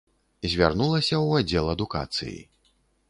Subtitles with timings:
[0.53, 2.37] Звярнулася ў аддзел адукацыі.